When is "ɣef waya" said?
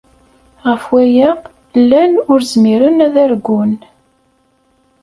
0.69-1.29